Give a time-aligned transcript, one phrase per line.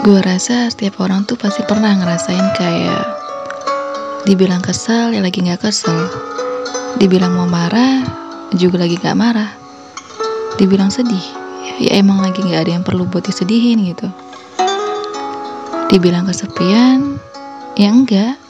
[0.00, 3.04] Gue rasa setiap orang tuh pasti pernah ngerasain kayak
[4.24, 6.08] dibilang kesel ya lagi gak kesel,
[6.96, 8.00] dibilang mau marah
[8.56, 9.52] juga lagi gak marah,
[10.56, 11.20] dibilang sedih
[11.84, 14.08] ya emang lagi gak ada yang perlu buat disedihin gitu.
[15.92, 17.20] Dibilang kesepian
[17.76, 18.40] ya enggak,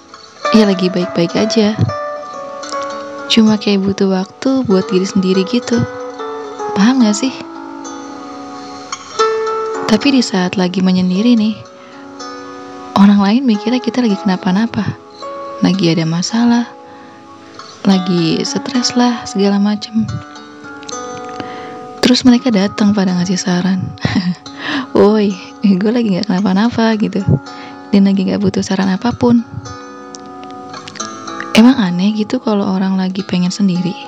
[0.54, 1.74] ya lagi baik-baik aja.
[3.26, 5.82] Cuma kayak butuh waktu buat diri sendiri gitu.
[6.78, 7.49] Paham gak sih?
[9.90, 11.58] Tapi di saat lagi menyendiri nih,
[12.94, 14.86] orang lain mikirnya kita lagi kenapa-napa,
[15.66, 16.70] lagi ada masalah,
[17.82, 20.06] lagi stres lah segala macem.
[22.06, 23.82] Terus mereka datang pada ngasih saran,
[24.94, 25.34] woi,
[25.66, 27.26] gue lagi nggak kenapa-napa gitu,
[27.90, 29.42] dan lagi nggak butuh saran apa pun.
[31.58, 33.98] Emang aneh gitu kalau orang lagi pengen sendiri.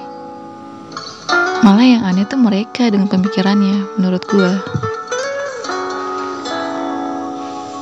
[1.66, 4.71] Malah yang aneh tuh mereka dengan pemikirannya, menurut gue.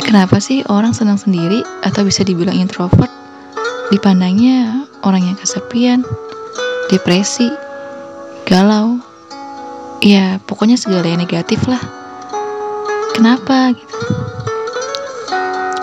[0.00, 3.10] Kenapa sih orang senang sendiri atau bisa dibilang introvert?
[3.94, 6.02] Dipandangnya orang yang kesepian,
[6.90, 7.46] depresi,
[8.48, 8.98] galau.
[10.00, 11.80] Ya, pokoknya segala yang negatif lah.
[13.14, 13.98] Kenapa gitu?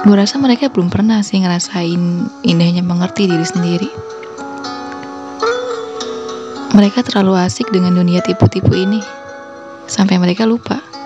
[0.07, 3.89] Gue rasa mereka belum pernah sih ngerasain indahnya mengerti diri sendiri.
[6.73, 9.01] Mereka terlalu asik dengan dunia tipu-tipu ini,
[9.87, 10.96] sampai mereka lupa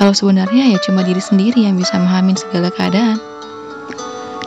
[0.00, 3.20] kalau sebenarnya ya cuma diri sendiri yang bisa memahami segala keadaan.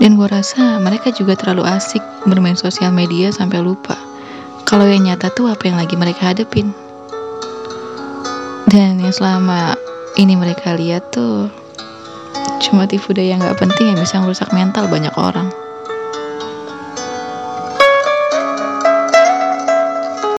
[0.01, 3.93] Dan gue rasa mereka juga terlalu asik bermain sosial media sampai lupa
[4.65, 6.73] kalau yang nyata tuh apa yang lagi mereka hadepin.
[8.65, 9.77] Dan yang selama
[10.17, 11.53] ini mereka lihat tuh
[12.57, 15.53] cuma tipu daya yang gak penting yang bisa merusak mental banyak orang.